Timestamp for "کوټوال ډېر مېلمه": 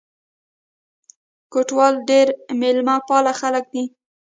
1.51-2.95